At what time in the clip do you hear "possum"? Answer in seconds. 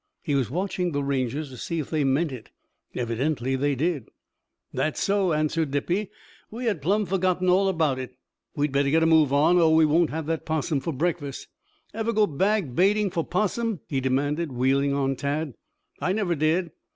10.43-10.79, 13.23-13.81